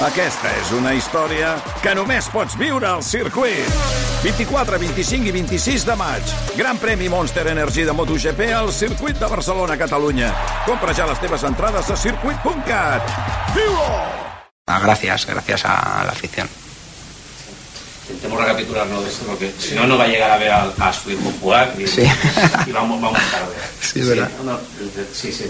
[0.00, 1.50] Aquesta és una història
[1.84, 3.68] que només pots viure al circuit.
[4.24, 6.32] 24, 25 i 26 de maig.
[6.56, 10.30] Gran premi Monster Energy de MotoGP al circuit de Barcelona, Catalunya.
[10.64, 13.12] Compra ja les teves entrades a circuit.cat.
[13.54, 13.92] Viu-ho!
[14.70, 16.48] Ah, gracias, gracias a la afición.
[18.08, 20.92] Intentemos recapitularlo de esto porque si no, no va a llegar a ver a, a
[20.92, 22.02] su hijo jugar y, Sí.
[22.66, 23.54] y vamos, vamos tarde.
[23.80, 24.30] Sí, es verdad.
[24.44, 24.58] no,
[25.12, 25.44] sí, sí, sí.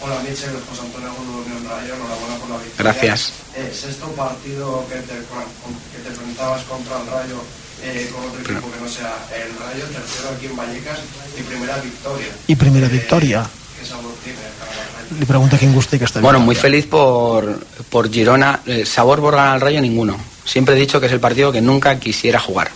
[0.00, 2.92] Hola Michel, José Antonio Gómez Unión Rayo, enhorabuena por la victoria.
[2.92, 3.32] Gracias.
[3.54, 7.36] Eh, sexto partido que te, que te enfrentabas contra el Rayo
[7.82, 10.98] eh, con otro equipo que no sea el Rayo, tercero aquí en Vallecas
[11.36, 12.28] y primera victoria.
[12.46, 13.44] I primera victòria.
[13.78, 15.18] ¿Qué sabor tiene para el Rayo?
[15.18, 17.44] Li pregunta quin gust té aquesta Bueno, muy feliz por,
[17.90, 18.60] por Girona.
[18.64, 20.16] Eh, sabor por ganar al Rayo ninguno.
[20.44, 22.70] Siempre he dicho que es el partido que nunca quisiera jugar.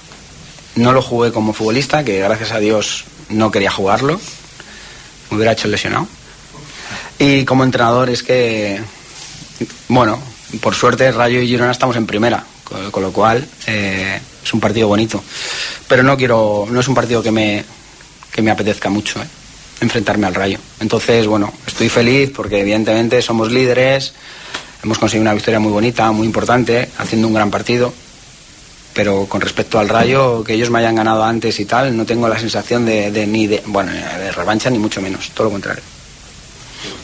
[0.74, 4.20] No lo jugué como futbolista, que gracias a Dios no quería jugarlo.
[5.30, 6.06] Me hubiera hecho lesionado.
[7.18, 8.82] Y como entrenador es que,
[9.88, 10.20] bueno,
[10.60, 12.44] por suerte Rayo y Girona estamos en primera,
[12.90, 15.22] con, lo cual eh, es un partido bonito.
[15.88, 17.64] Pero no quiero, no es un partido que me,
[18.32, 19.20] que me apetezca mucho.
[19.20, 19.26] ¿eh?
[19.80, 20.58] enfrentarme al Rayo.
[20.80, 24.12] Entonces, bueno, estoy feliz porque evidentemente somos líderes,
[24.82, 27.92] hemos conseguido una victoria muy bonita, muy importante, haciendo un gran partido.
[28.94, 32.28] Pero con respecto al Rayo, que ellos me hayan ganado antes y tal, no tengo
[32.28, 35.82] la sensación de, de ni de, bueno, de revancha ni mucho menos, todo lo contrario.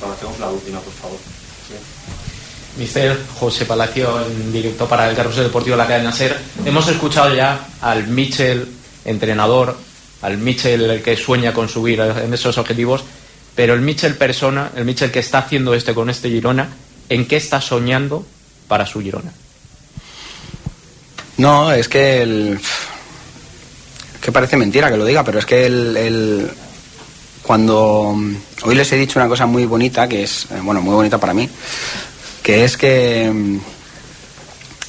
[0.01, 1.19] Hacemos la última, por favor.
[2.79, 6.37] Mister José Palacio, en directo para el Carrusel Deportivo de la cadena SER.
[6.65, 8.69] Hemos escuchado ya al Michel,
[9.05, 9.77] entrenador,
[10.23, 13.03] al Michel el que sueña con subir en esos objetivos,
[13.55, 16.71] pero el Michel persona, el Michel que está haciendo este con este Girona,
[17.09, 18.25] ¿en qué está soñando
[18.69, 19.33] para su Girona?
[21.37, 22.59] No, es que el...
[24.21, 26.51] que parece mentira que lo diga, pero es que el, el-
[27.43, 28.15] cuando
[28.63, 31.35] hoy les he dicho una cosa muy bonita, que es, eh, bueno, muy bonita para
[31.35, 31.49] mí,
[32.43, 33.59] que es que mm,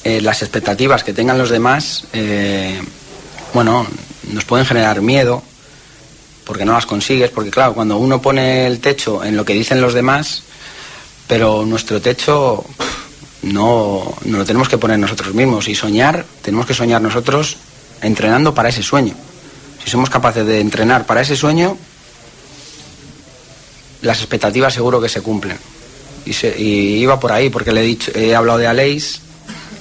[0.04, 2.80] eh, las expectativas que tengan los demás, eh,
[3.52, 3.86] bueno,
[4.32, 5.42] nos pueden generar miedo,
[6.44, 9.80] porque no las consigues, porque claro, cuando uno pone el techo en lo que dicen
[9.80, 10.42] los demás,
[11.26, 12.64] pero nuestro techo
[13.42, 17.56] no, no lo tenemos que poner nosotros mismos y soñar, tenemos que soñar nosotros
[18.02, 19.14] entrenando para ese sueño.
[19.82, 21.76] Si somos capaces de entrenar para ese sueño,
[24.02, 25.58] las expectativas seguro que se cumplen.
[26.26, 29.20] Y, se- y iba por ahí, porque le he, dicho, he hablado de Aleix,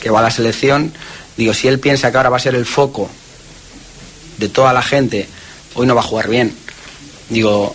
[0.01, 0.91] que va a la selección.
[1.37, 3.09] Digo, si él piensa que ahora va a ser el foco
[4.37, 5.27] de toda la gente,
[5.75, 6.53] hoy no va a jugar bien.
[7.29, 7.73] Digo,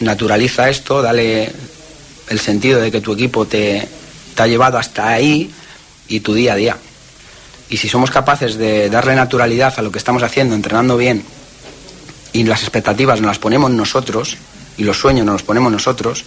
[0.00, 1.52] naturaliza esto, dale
[2.28, 3.86] el sentido de que tu equipo te,
[4.34, 5.50] te ha llevado hasta ahí
[6.08, 6.76] y tu día a día.
[7.68, 11.24] Y si somos capaces de darle naturalidad a lo que estamos haciendo, entrenando bien,
[12.32, 14.36] y las expectativas nos las ponemos nosotros,
[14.76, 16.24] y los sueños nos los ponemos nosotros,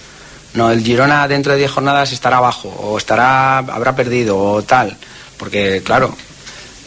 [0.58, 4.98] no, el Girona dentro de 10 jornadas estará abajo, o estará, habrá perdido, o tal.
[5.38, 6.16] Porque, claro,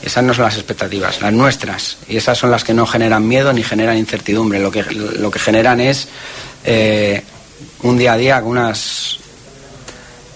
[0.03, 1.97] esas no son las expectativas, las nuestras.
[2.09, 4.59] Y esas son las que no generan miedo ni generan incertidumbre.
[4.59, 6.09] Lo que, lo que generan es
[6.65, 7.23] eh,
[7.83, 9.17] un día a día con unas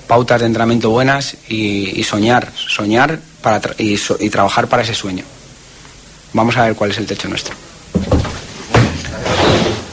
[0.07, 5.25] pautas de entrenamiento buenas y, soñar, soñar para tra- y, y trabajar para ese sueño.
[6.35, 7.55] Vamos a ver cuál es el techo nuestro.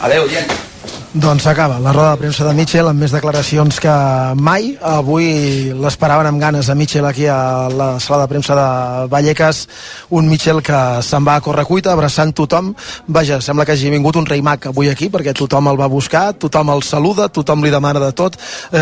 [0.01, 0.45] Adeu, bien.
[1.13, 3.91] Doncs s'acaba la roda de premsa de Mitchell amb més declaracions que
[4.39, 4.69] mai.
[4.79, 5.25] Avui
[5.75, 9.65] l'esperaven amb ganes a Mitchell aquí a la sala de premsa de Vallecas.
[10.15, 12.69] Un Mitchell que se'n va a correcuita abraçant tothom.
[13.11, 16.31] Vaja, sembla que hagi vingut un rei mag avui aquí perquè tothom el va buscar,
[16.39, 18.37] tothom el saluda, tothom li demana de tot.
[18.71, 18.79] Eh,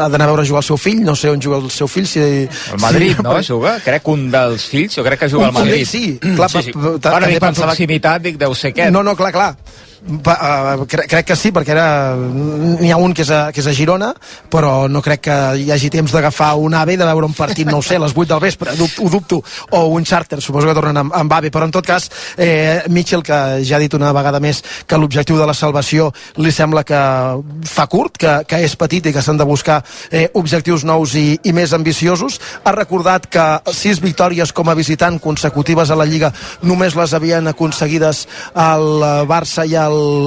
[0.00, 2.08] ha d'anar a veure jugar el seu fill, no sé on juga el seu fill.
[2.08, 3.36] Si, El Madrid, si, no?
[3.48, 3.74] Juga?
[3.84, 5.84] Crec que un dels fills, jo crec que juga al Madrid.
[5.84, 6.72] sí, clar, sí, sí.
[6.72, 8.90] Bueno, per pensava- proximitat, dic, deu ser aquest.
[8.96, 9.52] No, no, clar, clar.
[9.98, 10.34] Pa,
[10.78, 13.66] uh, crec, crec que sí, perquè era n'hi ha un que és, a, que és
[13.66, 14.12] a Girona,
[14.50, 17.66] però no crec que hi hagi temps d'agafar un AVE i de veure un partit,
[17.66, 19.40] no ho sé, a les 8 del vespre, dubto, ho dubto,
[19.74, 23.24] o un charter, suposo que tornen amb, amb AVE, però en tot cas, eh, Mitchell,
[23.26, 27.02] que ja ha dit una vegada més que l'objectiu de la salvació li sembla que
[27.66, 31.26] fa curt, que, que és petit i que s'han de buscar eh, objectius nous i,
[31.42, 36.30] i més ambiciosos, ha recordat que sis victòries com a visitant consecutives a la Lliga
[36.62, 39.74] només les havien aconseguides al eh, Barça i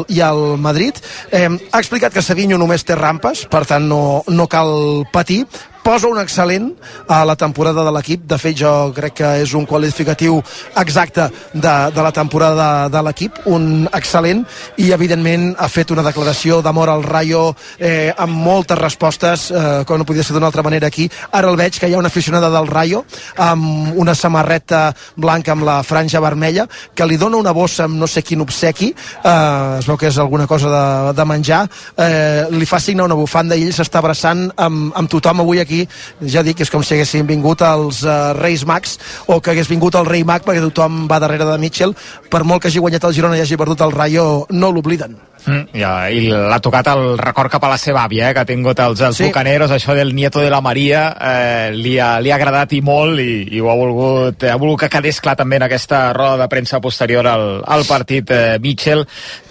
[0.10, 0.98] i al Madrid.
[1.32, 5.44] Eh, ha explicat que Savinho només té rampes, per tant no, no cal patir,
[5.84, 6.70] posa un excel·lent
[7.10, 8.26] a la temporada de l'equip.
[8.30, 10.40] De fet, jo crec que és un qualificatiu
[10.80, 14.44] exacte de, de la temporada de, de l'equip, un excel·lent,
[14.82, 17.44] i evidentment ha fet una declaració d'amor al Rayo
[17.80, 21.10] eh, amb moltes respostes, eh, com no podia ser d'una altra manera aquí.
[21.32, 23.04] Ara el veig que hi ha una aficionada del Rayo
[23.42, 28.08] amb una samarreta blanca amb la franja vermella que li dona una bossa amb no
[28.08, 30.86] sé quin obsequi, eh, es veu que és alguna cosa de,
[31.18, 31.64] de menjar,
[31.98, 35.71] eh, li fa signar una bufanda i ell s'està abraçant amb, amb tothom avui aquí
[35.72, 35.88] aquí,
[36.28, 38.98] ja dic, és com si haguessin vingut els uh, Reis Mags
[39.32, 41.96] o que hagués vingut el Rei Mag perquè tothom va darrere de Mitchell,
[42.32, 45.18] per molt que hagi guanyat el Girona i hagi perdut el Rayo, no l'obliden.
[45.42, 48.46] Mm, ja, I l'ha tocat el record cap a la seva àvia, eh, que ha
[48.46, 49.24] tingut els, els Sí.
[49.26, 53.18] bucaneros, això del nieto de la Maria, eh, li, ha, li ha agradat i molt
[53.20, 56.48] i, i ho ha volgut, ha volgut que quedés clar també en aquesta roda de
[56.52, 59.02] premsa posterior al, al partit eh, Mitchell,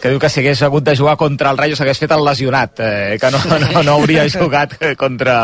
[0.01, 2.79] que diu que si hagués hagut de jugar contra el Rayo s'hagués fet el lesionat,
[2.87, 3.43] eh, que no,
[3.75, 5.41] no, no hauria jugat eh, contra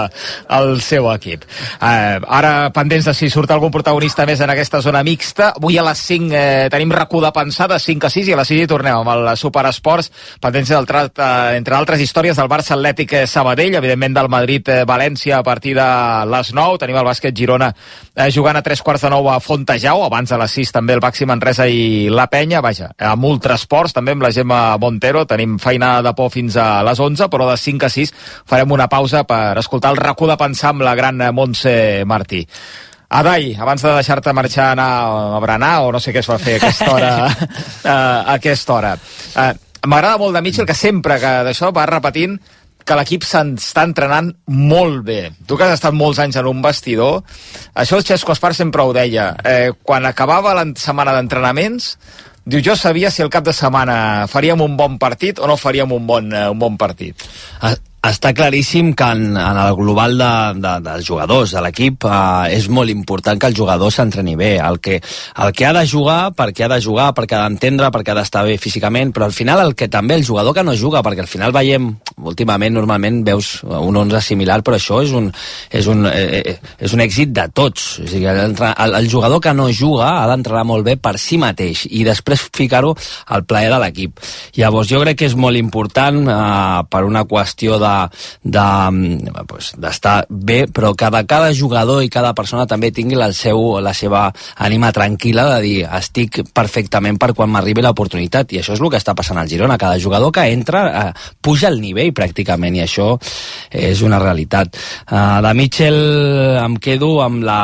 [0.61, 1.45] el seu equip.
[1.81, 5.85] Eh, ara, pendents de si surt algun protagonista més en aquesta zona mixta, avui a
[5.87, 8.99] les 5 eh, tenim recuda pensada, 5 a 6, i a les 6 hi tornem
[8.99, 10.11] amb el Superesports,
[10.43, 14.83] pendents d'altres, eh, entre altres històries del Barça Atlètic eh, Sabadell, evidentment del Madrid eh,
[14.83, 15.89] a partir de
[16.33, 20.05] les 9, tenim el bàsquet Girona eh, jugant a tres quarts de 9 a Fontejau,
[20.05, 24.17] abans de les 6 també el Baxi Manresa i la Penya, vaja, amb Ultrasports també
[24.17, 27.87] amb la Gemma Montero, tenim feina de por fins a les 11, però de 5
[27.87, 28.15] a 6
[28.49, 32.43] farem una pausa per escoltar el racó de pensar amb la gran eh, Montse Martí.
[33.09, 34.89] Adai, abans de deixar-te marxar a anar
[35.37, 37.13] a berenar, o no sé què es va fer a aquesta hora,
[37.85, 38.97] eh, a aquesta hora.
[38.97, 39.53] Eh,
[39.87, 42.35] M'agrada molt de Mitchell que sempre que d'això va repetint
[42.87, 45.21] que l'equip s'està entrenant molt bé.
[45.47, 47.21] Tu que has estat molts anys en un vestidor,
[47.75, 49.33] això el Xesco Espar sempre ho deia.
[49.45, 51.97] Eh, quan acabava la setmana d'entrenaments,
[52.47, 55.93] diu, jo sabia si el cap de setmana faríem un bon partit o no faríem
[55.93, 57.27] un bon, un bon partit.
[58.07, 60.31] Està claríssim que en, en el global de,
[60.63, 64.53] de, dels jugadors, de l'equip, eh, és molt important que el jugador s'entreni bé.
[64.63, 65.01] El que,
[65.43, 68.45] el que ha de jugar, perquè ha de jugar, perquè ha d'entendre, perquè ha d'estar
[68.47, 71.33] bé físicament, però al final el que també el jugador que no juga, perquè al
[71.33, 75.29] final veiem, últimament, normalment veus un 11 similar, però això és un,
[75.71, 77.99] és un, eh, eh, és un èxit de tots.
[78.01, 81.37] O sigui, el, el, el jugador que no juga ha d'entrenar molt bé per si
[81.37, 82.95] mateix i després ficar-ho
[83.27, 84.23] al plaer de l'equip.
[84.57, 87.95] Llavors jo crec que és molt important eh, per una qüestió de
[88.47, 93.19] d'estar de, pues, d'estar bé, però que de cada jugador i cada persona també tingui
[93.21, 98.61] el seu, la seva ànima tranquil·la de dir estic perfectament per quan m'arribi l'oportunitat i
[98.61, 101.81] això és el que està passant al Girona cada jugador que entra eh, puja el
[101.81, 103.15] nivell pràcticament i això
[103.71, 104.77] és una realitat.
[105.11, 106.03] Uh, de Mitchell
[106.63, 107.61] em quedo amb la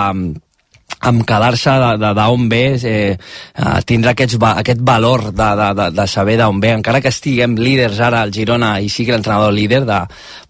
[1.03, 6.37] amb quedar-se d'on ve eh, eh, tindre aquests, aquest valor de, de, de, de saber
[6.39, 9.99] d'on ve encara que estiguem líders ara al Girona i sigui l'entrenador líder de,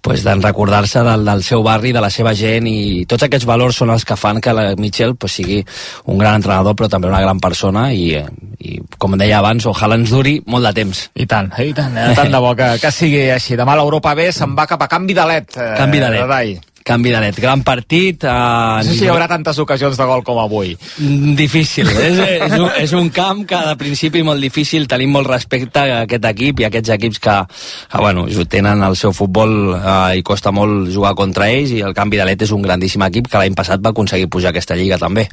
[0.00, 3.80] pues, de recordar-se del, del seu barri, de la seva gent i tots aquests valors
[3.80, 5.62] són els que fan que la Mitchell pues, sigui
[6.12, 8.12] un gran entrenador però també una gran persona i,
[8.60, 11.06] i com deia abans, ojalà ens duri molt de temps.
[11.14, 12.12] I tant, i tant, eh?
[12.18, 13.56] tant de bo que, que sigui així.
[13.58, 15.56] Demà l'Europa B se'n va cap a canvi de led.
[15.56, 16.68] Eh, Canvi de led.
[16.84, 18.24] Canvi de net, gran partit.
[18.24, 20.76] Eh, No sé si hi haurà tantes ocasions de gol com avui.
[20.98, 21.88] Mm, Difícil.
[21.88, 24.88] és, és, un, és un camp que de principi molt difícil.
[24.90, 27.36] Tenim molt respecte a aquest equip i a aquests equips que,
[27.92, 31.94] que bueno, tenen el seu futbol eh, i costa molt jugar contra ells i el
[31.94, 34.76] canvi de let és un grandíssim equip que l'any passat va aconseguir pujar a aquesta
[34.76, 35.28] lliga també.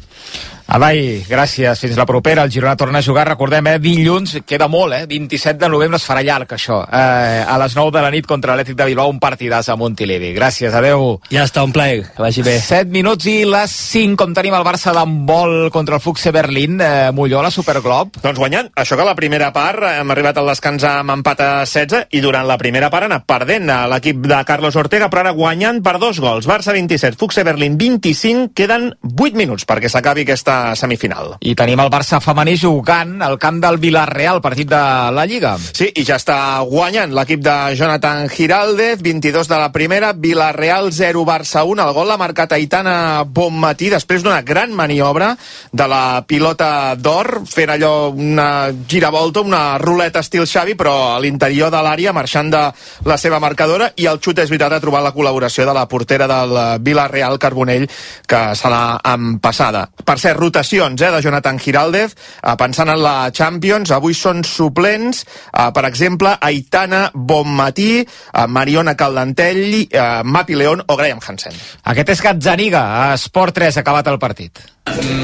[0.69, 1.79] Adai, gràcies.
[1.81, 2.43] Fins la propera.
[2.45, 3.25] El Girona torna a jugar.
[3.27, 5.07] Recordem, eh, dilluns, queda molt, eh?
[5.07, 6.83] 27 de novembre es farà llarg, això.
[6.83, 10.31] Eh, a les 9 de la nit contra l'Atlètic de Bilbao, un partidàs a Montilivi.
[10.35, 11.21] Gràcies, adeu.
[11.31, 12.03] Ja està, un plaer.
[12.15, 12.59] Que vagi bé.
[12.59, 16.79] 7 minuts i les 5, com tenim el Barça d'handbol contra el Fuxe Berlín.
[16.79, 18.21] Eh, Molló, la Superglob.
[18.21, 18.69] Doncs guanyant.
[18.75, 22.45] Això que la primera part hem arribat al descans amb empat a 16 i durant
[22.45, 26.19] la primera part ha anat perdent l'equip de Carlos Ortega, però ara guanyant per dos
[26.19, 26.45] gols.
[26.45, 28.51] Barça 27, Fuxe Berlín 25.
[28.53, 31.35] Queden 8 minuts perquè s'acabi aquesta semifinal.
[31.41, 34.81] I tenim el Barça femení jugant al camp del Villarreal, partit de
[35.15, 35.55] la Lliga.
[35.59, 36.37] Sí, i ja està
[36.67, 41.83] guanyant l'equip de Jonathan Giraldez, 22 de la primera, Villarreal 0, Barça 1.
[41.85, 45.33] El gol l'ha marcat Aitana Bonmatí després d'una gran maniobra
[45.71, 51.71] de la pilota d'or, fent allò una giravolta, una ruleta estil Xavi, però a l'interior
[51.73, 52.63] de l'àrea, marxant de
[53.05, 56.27] la seva marcadora, i el xut és veritat ha trobat la col·laboració de la portera
[56.29, 57.87] del Villarreal Carbonell,
[58.27, 59.87] que se l'ha empassada.
[60.05, 65.23] Per cert, rotacions eh, de Jonathan Giraldez, eh, pensant en la Champions, avui són suplents,
[65.53, 71.53] eh, per exemple, Aitana Bonmatí, eh, Mariona Caldantelli, eh, Mapi León o Graham Hansen.
[71.83, 74.59] Aquest és Gazzaniga, a Sport 3, ha acabat el partit.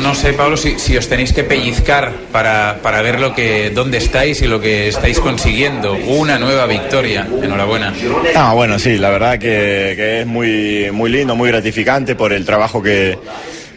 [0.04, 3.98] No sé, Pablo, si, si os tenéis que pellizcar para, para ver lo que, dónde
[3.98, 5.96] estáis y lo que estáis consiguiendo.
[5.96, 7.28] Una nueva victoria.
[7.42, 7.92] Enhorabuena.
[8.36, 12.46] Ah, bueno, sí, la verdad que, que es muy, muy lindo, muy gratificante por el
[12.46, 13.18] trabajo que,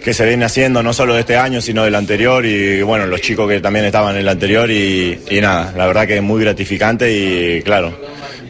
[0.03, 3.21] que se viene haciendo, no solo de este año, sino del anterior, y bueno, los
[3.21, 7.13] chicos que también estaban en el anterior, y, nada, la verdad que es muy gratificante
[7.13, 7.99] y claro,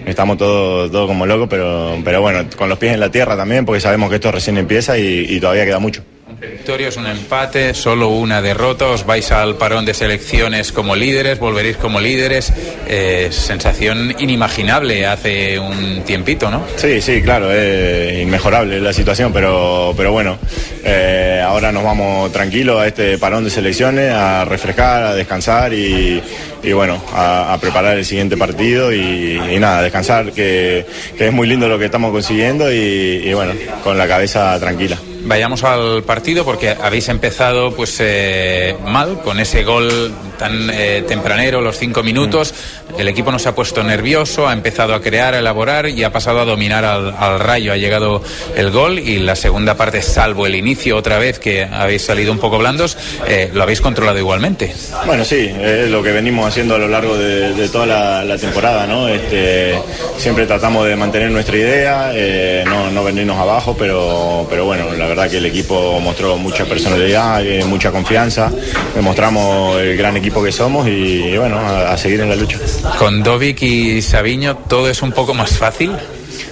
[0.06, 3.64] estamos todos, todos como locos, pero, pero bueno, con los pies en la tierra también,
[3.64, 6.02] porque sabemos que esto recién empieza y todavía queda mucho.
[6.46, 8.86] Victorias, un empate, solo una derrota.
[8.86, 12.52] Os vais al parón de selecciones como líderes, volveréis como líderes.
[12.86, 16.64] Eh, sensación inimaginable hace un tiempito, ¿no?
[16.76, 20.38] Sí, sí, claro, es inmejorable la situación, pero, pero bueno,
[20.84, 26.22] eh, ahora nos vamos tranquilos a este parón de selecciones, a refrescar, a descansar y,
[26.62, 30.86] y bueno, a, preparar el siguiente partido y, nada, descansar, que,
[31.18, 34.98] es muy lindo lo que estamos consiguiendo y bueno, con la cabeza tranquila.
[35.24, 41.60] Vayamos al partido porque habéis empezado pues eh, mal con ese gol tan eh, tempranero,
[41.60, 42.54] los cinco minutos.
[42.96, 46.12] El equipo no se ha puesto nervioso, ha empezado a crear, a elaborar y ha
[46.12, 47.72] pasado a dominar al, al rayo.
[47.72, 48.22] Ha llegado
[48.56, 52.38] el gol y la segunda parte, salvo el inicio otra vez que habéis salido un
[52.38, 52.96] poco blandos,
[53.26, 54.74] eh, lo habéis controlado igualmente.
[55.06, 58.38] Bueno, sí, es lo que venimos haciendo a lo largo de, de toda la, la,
[58.38, 59.08] temporada, ¿no?
[59.08, 59.78] Este,
[60.16, 65.07] siempre tratamos de mantener nuestra idea, eh, no, no venirnos abajo, pero, pero bueno, la
[65.08, 68.50] verdad que el equipo mostró mucha personalidad, eh, mucha confianza,
[68.94, 72.58] demostramos el gran equipo que somos y, bueno, a, a, seguir en la lucha.
[72.98, 75.92] Con Dovic y Sabiño todo es un poco más fácil.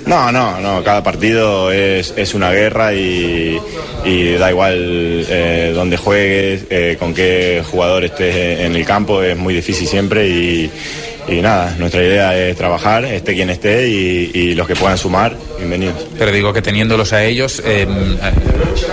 [0.06, 3.60] No, no, no, cada partido es, es una guerra y,
[4.04, 9.36] y da igual eh, dónde juegues, eh, con qué jugador estés en el campo, es
[9.36, 10.70] muy difícil siempre y,
[11.28, 15.36] y nada, nuestra idea es trabajar, esté quien esté y, y, los que puedan sumar,
[15.58, 16.06] bienvenidos.
[16.18, 17.86] Pero digo que teniéndolos a ellos eh,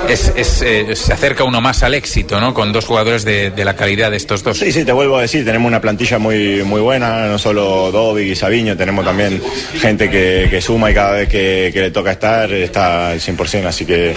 [0.09, 2.53] es, es, eh, se acerca uno más al éxito, ¿no?
[2.53, 4.57] Con dos jugadores de, de, la calidad de estos dos.
[4.57, 8.29] Sí, sí, te vuelvo a decir, tenemos una plantilla muy, muy buena, no solo Dovic
[8.29, 9.41] y Sabiño, tenemos también
[9.75, 13.65] gente que, que suma y cada vez que, que, le toca estar está al 100%,
[13.65, 14.15] así que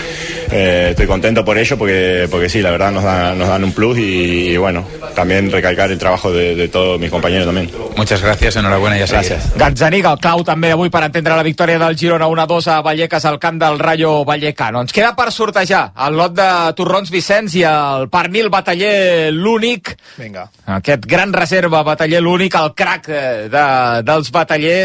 [0.51, 3.73] eh, estoy contento por ello porque, porque sí, la verdad nos, da, nos dan un
[3.73, 7.71] plus y, y, bueno, también recalcar el trabajo de, de todos mis compañeros también.
[7.97, 9.33] Muchas gracias, enhorabuena i a seguir.
[9.33, 9.57] Gràcies.
[9.59, 13.39] Gazzaniga, el clau també avui per entendre la victòria del Girona 1-2 a Vallecas al
[13.43, 14.81] camp del Rayo Vallecano.
[14.85, 16.49] Ens queda per sortejar el lot de
[16.79, 19.97] Torrons Vicenç i el pernil bataller l'únic.
[20.19, 20.47] Vinga.
[20.79, 23.11] Aquest gran reserva bataller l'únic, el crac
[23.53, 23.67] de,
[24.07, 24.81] dels bataller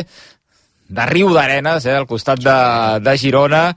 [0.91, 2.57] de Riu d'Arenes, eh, al costat de,
[2.99, 3.69] de Girona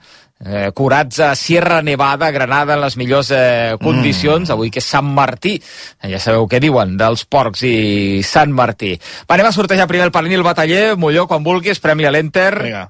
[0.45, 4.53] eh, curats a Sierra Nevada, Granada, en les millors eh, condicions, mm.
[4.53, 5.57] avui que és Sant Martí,
[6.05, 8.95] ja sabeu què diuen dels porcs i Sant Martí.
[9.25, 12.53] Va, anem a sortejar primer el pernil bataller, Molló, quan vulguis, premi a l'Enter.
[12.63, 12.85] Vinga.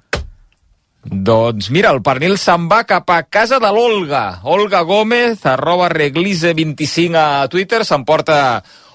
[1.04, 4.40] Doncs mira, el pernil se'n va cap a casa de l'Olga.
[4.48, 8.38] Olga Gómez, arroba reglise25 a Twitter, s'emporta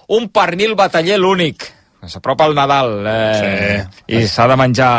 [0.10, 1.68] un pernil bataller l'únic
[2.08, 4.16] s'apropa el Nadal eh, sí.
[4.16, 4.92] i s'ha de menjar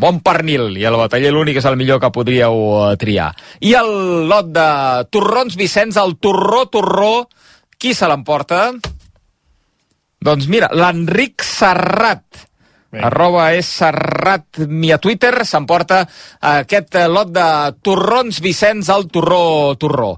[0.00, 3.92] bon pernil i el bataller l'únic és el millor que podríeu eh, triar i el
[4.30, 4.68] lot de
[5.12, 7.28] torrons Vicenç el torró torró
[7.76, 8.70] qui se l'emporta?
[10.26, 12.24] doncs mira, l'Enric Serrat
[12.88, 13.02] Bé.
[13.04, 16.06] arroba és Serrat mi a Twitter s'emporta
[16.40, 17.46] aquest lot de
[17.84, 20.14] torrons Vicenç al torró torró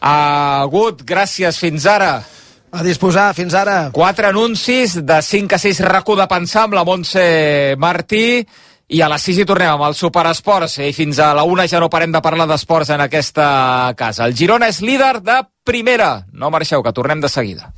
[0.00, 2.22] Agut, gràcies, fins ara.
[2.70, 3.90] A disposar, fins ara.
[3.92, 8.44] Quatre anuncis de 5 a 6 racó de pensar amb la Montse Martí
[8.90, 11.82] i a les 6 hi tornem amb el Superesports i fins a la 1 ja
[11.82, 14.26] no parem de parlar d'esports en aquesta casa.
[14.26, 16.26] El Girona és líder de primera.
[16.32, 17.72] No marxeu, que tornem de seguida.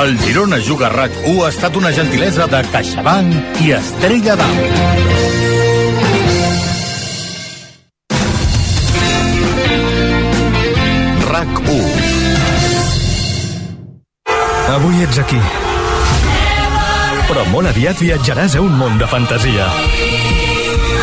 [0.00, 5.39] El Girona Juga RAC 1 ha estat una gentilesa de CaixaBank i Estrella d'Am.
[14.70, 15.34] Avui ets aquí.
[17.26, 19.66] Però molt aviat viatjaràs a un món de fantasia.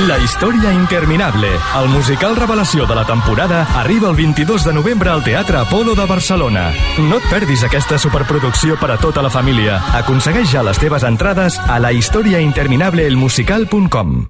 [0.07, 5.23] La història interminable, el musical revelació de la temporada, arriba el 22 de novembre al
[5.25, 6.71] Teatre Apolo de Barcelona.
[7.09, 9.81] No et perdis aquesta superproducció per a tota la família.
[9.99, 14.27] Aconsegueix ja les teves entrades a la historiainterminableelmusical.com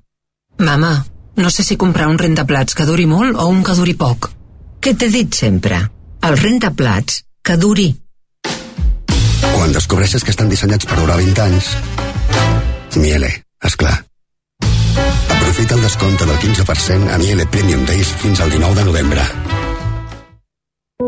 [0.57, 4.31] Mama, no sé si comprar un rentaplats que duri molt o un que duri poc.
[4.81, 5.77] Què t'he dit sempre?
[6.25, 8.06] El rentaplats que duri.
[9.67, 11.73] Quan descobreixes que estan dissenyats per durar 20 anys...
[13.03, 13.33] Miele,
[13.67, 13.97] és clar.
[14.63, 19.27] Aprofita el descompte del 15% a Miele Premium Days fins al 19 de novembre.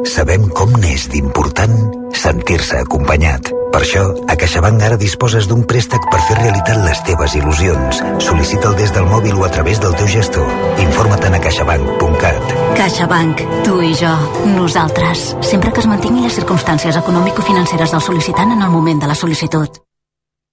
[0.06, 1.72] Sabem com n'és d'important
[2.14, 3.48] sentir-se acompanyat.
[3.74, 8.04] Per això, a CaixaBank ara disposes d'un préstec per fer realitat les teves il·lusions.
[8.22, 10.46] Sol·licita'l des del mòbil o a través del teu gestor.
[10.86, 12.54] Informa't a caixabank.cat.
[12.78, 14.14] CaixaBank, tu i jo,
[14.54, 15.32] nosaltres.
[15.42, 19.82] Sempre que es mantinguin les circumstàncies econòmico-financeres del sol·licitant en el moment de la sol·licitud.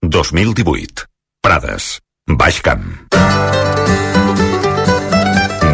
[0.01, 1.11] 2018.
[1.45, 1.99] Prades.
[2.25, 2.89] Baix Camp.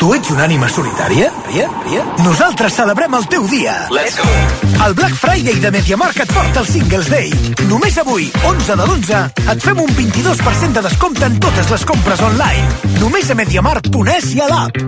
[0.00, 1.26] Tu ets una ànima solitària?
[1.50, 2.02] Ria, ria.
[2.24, 3.74] Nosaltres celebrem el teu dia.
[3.92, 4.30] Let's go.
[4.86, 7.28] El Black Friday de MediaMarkt et porta el Singles Day.
[7.68, 9.20] Només avui, 11 de l'11,
[9.52, 12.96] et fem un 22% de descompte en totes les compres online.
[12.96, 14.80] Només a MediaMarkt.es i a l'app.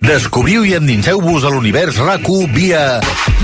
[0.00, 2.84] Descobriu i endinseu-vos a l'univers RAC1 via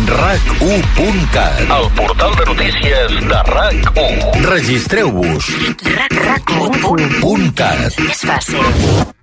[0.09, 1.61] rac1.cat.
[1.69, 4.41] El portal de notícies de RAC1.
[4.49, 5.53] Registreu-vos.
[6.17, 7.61] RAC1.cat.
[7.61, 8.01] .cat.
[8.09, 9.14] És fàcil.